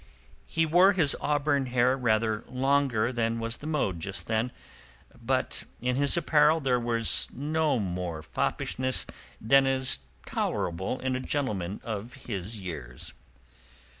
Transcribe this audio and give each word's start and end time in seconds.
He 0.47 0.65
wore 0.65 0.93
his 0.93 1.15
auburn 1.21 1.67
hair 1.67 1.95
rather 1.95 2.43
longer 2.47 3.13
than 3.13 3.39
was 3.39 3.57
the 3.57 3.67
mode 3.67 3.99
just 3.99 4.25
then, 4.25 4.51
but 5.23 5.65
in 5.79 5.95
his 5.95 6.17
apparel 6.17 6.59
there 6.59 6.79
was 6.79 7.29
no 7.31 7.77
more 7.77 8.23
foppishness 8.23 9.05
than 9.39 9.67
is 9.67 9.99
tolerable 10.25 10.99
in 11.01 11.15
a 11.15 11.19
gentleman 11.19 11.79
of 11.83 12.15
his 12.25 12.57
years. 12.57 13.13